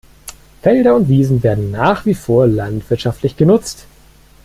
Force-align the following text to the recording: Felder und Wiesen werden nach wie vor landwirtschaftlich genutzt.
Felder 0.63 0.95
und 0.95 1.09
Wiesen 1.09 1.43
werden 1.43 1.69
nach 1.69 2.07
wie 2.07 2.15
vor 2.15 2.47
landwirtschaftlich 2.47 3.37
genutzt. 3.37 3.85